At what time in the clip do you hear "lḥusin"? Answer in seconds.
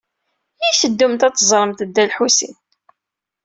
2.09-2.55